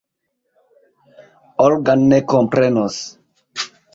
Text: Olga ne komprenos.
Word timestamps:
Olga 1.67 1.95
ne 2.07 2.19
komprenos. 2.31 2.97